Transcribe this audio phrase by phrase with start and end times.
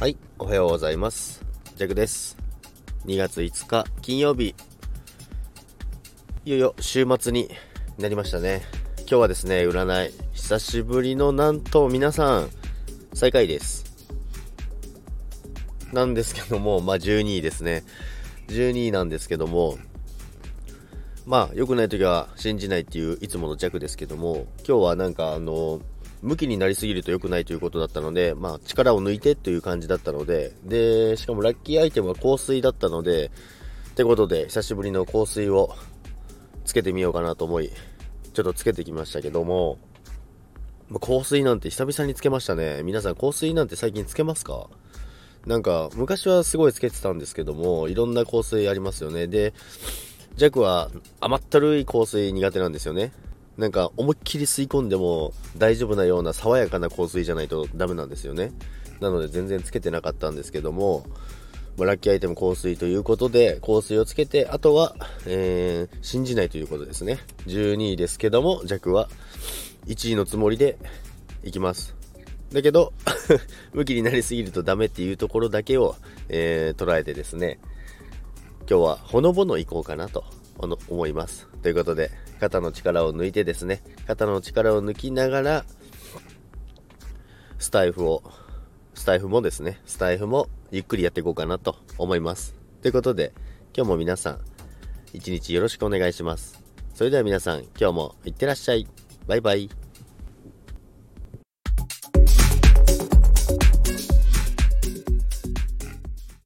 [0.00, 1.44] はい、おはようございます。
[1.76, 2.38] ジャクです。
[3.04, 4.54] 2月5日金曜日。
[6.46, 7.50] いよいよ週末に
[7.98, 8.62] なりましたね。
[9.00, 12.48] 今日はですね、占い、久しぶりのなんと皆さん、
[13.12, 13.84] 最下位です。
[15.92, 17.84] なんですけども、まあ12位ですね。
[18.48, 19.76] 12位なんですけども、
[21.26, 25.82] まあ良くない時は信じないっていういつもの弱ですけども、今日はなんかあの、
[26.22, 33.30] 向きになりすぎると良くないということだったので、まあ力を抜いてという感じだったので、で、しかもラッキーアイテムは香水だったので、
[33.90, 35.74] ってことで久しぶりの香水を
[36.64, 37.70] つけてみようかなと思い、
[38.32, 39.78] ちょっとつけてきましたけども、
[41.00, 42.82] 香水なんて久々につけましたね。
[42.82, 44.68] 皆さん香水なんて最近つけますか？
[45.46, 49.26] なんか昔はすごいつけてたんですけども、いろんな香水ありますよね。
[49.26, 49.54] で、
[50.36, 53.12] ジャックは甘ったるい香水苦手なんですよね。
[53.60, 58.52] なんか思いっきり吸い込んでも大丈夫なような爽やかな香水じゃないとダメなんですよね。
[59.00, 61.04] なので全然つけてなかったんですけども、
[61.76, 67.18] まあラッキーアイテム香水ということで香水をつけて、あとは、えー、信じないということですね。
[67.48, 69.10] 12位ですけども、ジャックは
[69.88, 70.78] 1位のつもりで
[71.44, 71.94] いきます。
[72.54, 72.94] だけど、
[73.74, 75.96] 向きになりすぎるとダメっていうところだけを、
[76.30, 77.58] えー捉えてですね、
[78.60, 80.24] 今日はほのぼのいこうかなと
[80.88, 81.46] 思います。
[81.62, 85.64] ということで、肩の力を抜いてですね、肩の力を抜きながら、
[87.58, 88.22] スタイフを、
[88.94, 92.56] スタイフもですね、スタイフもゆっくりやっていこうかなと思います。
[92.80, 93.34] ということで、
[93.76, 94.40] 今日も皆さん、
[95.12, 96.62] 一日よろしくお願いします。
[96.94, 98.86] それでは皆さん、今日もいってらっしゃい。
[99.26, 99.79] バイバイ。